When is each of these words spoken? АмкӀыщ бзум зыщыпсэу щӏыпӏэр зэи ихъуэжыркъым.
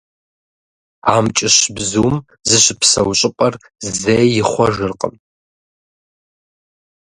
АмкӀыщ 1.15 1.57
бзум 1.75 2.15
зыщыпсэу 2.49 3.11
щӏыпӏэр 3.19 3.53
зэи 3.99 4.27
ихъуэжыркъым. 4.41 5.15